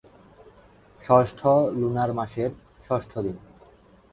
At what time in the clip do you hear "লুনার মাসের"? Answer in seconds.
1.79-2.51